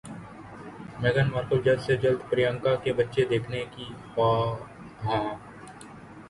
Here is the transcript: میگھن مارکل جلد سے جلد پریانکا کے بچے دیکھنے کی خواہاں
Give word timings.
میگھن 1.01 1.27
مارکل 1.33 1.59
جلد 1.65 1.81
سے 1.85 1.93
جلد 2.03 2.19
پریانکا 2.29 2.73
کے 2.83 2.93
بچے 2.99 3.25
دیکھنے 3.31 3.63
کی 3.73 3.85
خواہاں 4.11 4.55